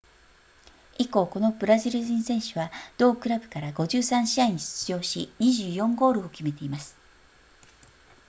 [0.97, 6.97] 以降このブラジル人選手は同クラブから53試合に出場し24ゴールを決めています